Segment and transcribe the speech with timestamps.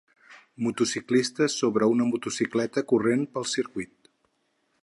[0.67, 4.15] Motociclista sobre una motocicleta corrent pel circuit.